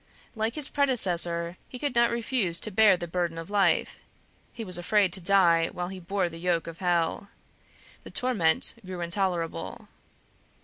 [0.35, 3.99] Like his predecessor, he could not refuse to bear the burden of life;
[4.51, 7.29] he was afraid to die while he bore the yoke of hell.
[8.03, 9.89] The torment grew intolerable.